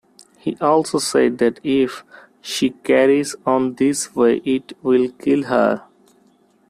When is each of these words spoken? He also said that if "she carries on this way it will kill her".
He 0.39 0.57
also 0.59 0.97
said 0.97 1.37
that 1.37 1.59
if 1.63 2.03
"she 2.41 2.71
carries 2.71 3.35
on 3.45 3.75
this 3.75 4.15
way 4.15 4.37
it 4.43 4.73
will 4.81 5.11
kill 5.11 5.43
her". 5.43 5.83